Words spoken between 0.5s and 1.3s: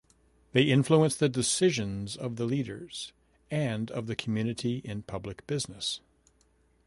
They influence the